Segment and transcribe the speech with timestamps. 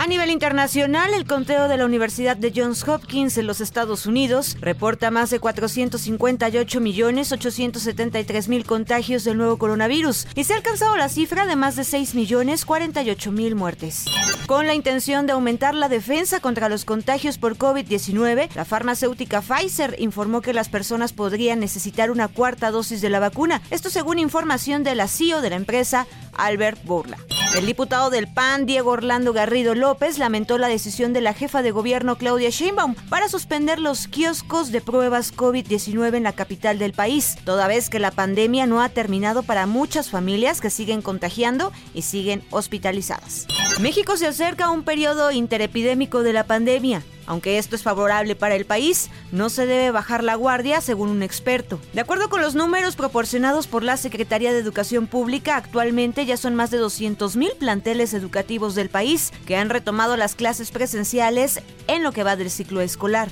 [0.00, 4.56] A nivel internacional, el conteo de la Universidad de Johns Hopkins en los Estados Unidos
[4.60, 10.96] reporta más de 458 millones 873 mil contagios del nuevo coronavirus y se ha alcanzado
[10.96, 14.04] la cifra de más de 6 millones 48 mil muertes.
[14.46, 19.96] Con la intención de aumentar la defensa contra los contagios por COVID-19, la farmacéutica Pfizer
[19.98, 23.62] informó que las personas podrían necesitar una cuarta dosis de la vacuna.
[23.72, 26.06] Esto según información de la CEO de la empresa,
[26.38, 27.18] Albert Bourla.
[27.56, 31.70] El diputado del PAN, Diego Orlando Garrido López, lamentó la decisión de la jefa de
[31.70, 37.36] gobierno Claudia Sheinbaum para suspender los kioscos de pruebas COVID-19 en la capital del país,
[37.44, 42.02] toda vez que la pandemia no ha terminado para muchas familias que siguen contagiando y
[42.02, 43.46] siguen hospitalizadas.
[43.80, 47.02] México se acerca a un periodo interepidémico de la pandemia.
[47.28, 51.22] Aunque esto es favorable para el país, no se debe bajar la guardia, según un
[51.22, 51.78] experto.
[51.92, 56.54] De acuerdo con los números proporcionados por la Secretaría de Educación Pública, actualmente ya son
[56.54, 62.12] más de 200.000 planteles educativos del país que han retomado las clases presenciales en lo
[62.12, 63.28] que va del ciclo escolar.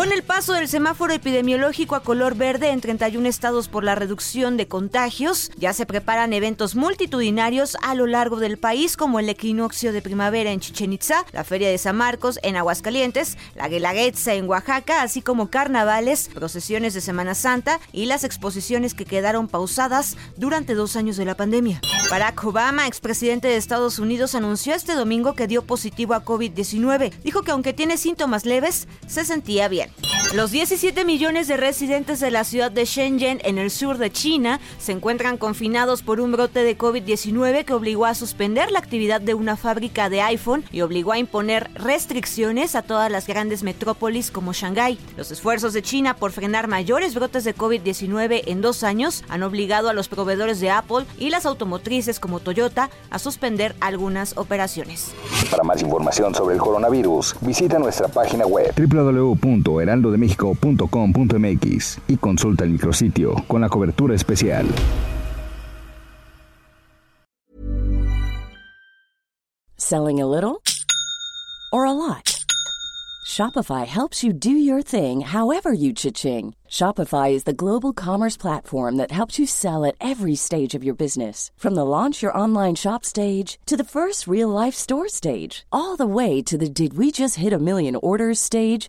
[0.00, 4.56] Con el paso del semáforo epidemiológico a color verde en 31 estados por la reducción
[4.56, 9.92] de contagios, ya se preparan eventos multitudinarios a lo largo del país como el equinoccio
[9.92, 14.48] de primavera en Chichen Itza, la Feria de San Marcos en Aguascalientes, la Guelaguetza en
[14.48, 20.72] Oaxaca, así como carnavales, procesiones de Semana Santa y las exposiciones que quedaron pausadas durante
[20.72, 21.82] dos años de la pandemia.
[22.10, 27.12] Barack Obama, expresidente de Estados Unidos, anunció este domingo que dio positivo a COVID-19.
[27.22, 29.89] Dijo que aunque tiene síntomas leves, se sentía bien.
[30.32, 34.60] Los 17 millones de residentes de la ciudad de Shenzhen, en el sur de China,
[34.78, 39.34] se encuentran confinados por un brote de COVID-19 que obligó a suspender la actividad de
[39.34, 44.52] una fábrica de iPhone y obligó a imponer restricciones a todas las grandes metrópolis como
[44.52, 45.00] Shanghái.
[45.16, 49.88] Los esfuerzos de China por frenar mayores brotes de COVID-19 en dos años han obligado
[49.88, 55.10] a los proveedores de Apple y las automotrices como Toyota a suspender algunas operaciones.
[55.50, 58.72] Para más información sobre el coronavirus, visita nuestra página web
[59.70, 64.66] www.heraldodemexico.com.mx y consulta el micrositio con la cobertura especial.
[69.76, 70.62] Selling a little
[71.72, 72.36] or a lot?
[73.26, 76.54] Shopify helps you do your thing however you cha-ching.
[76.68, 80.96] Shopify is the global commerce platform that helps you sell at every stage of your
[80.96, 81.52] business.
[81.56, 85.96] From the launch your online shop stage to the first real life store stage, all
[85.96, 88.88] the way to the did we just hit a million orders stage.